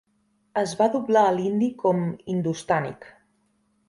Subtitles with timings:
[0.59, 2.01] Es va doblar a l'hindi com
[2.33, 3.07] "hindustànic".